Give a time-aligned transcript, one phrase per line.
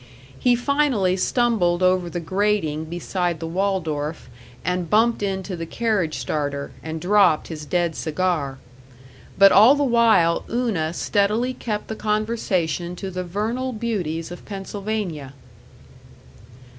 [0.39, 4.31] He finally stumbled over the grating beside the Waldorf
[4.65, 8.57] and bumped into the carriage starter, and dropped his dead cigar.
[9.37, 15.35] But all the while Una steadily kept the conversation to the vernal beauties of Pennsylvania.